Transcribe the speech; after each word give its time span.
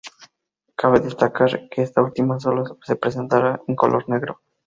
Cabe 0.75 0.99
destacar 0.99 1.69
que 1.69 1.83
esta 1.83 2.01
última 2.01 2.39
sólo 2.39 2.63
se 2.83 2.95
presentará 2.95 3.61
en 3.67 3.75
color 3.75 4.09
negro. 4.09 4.41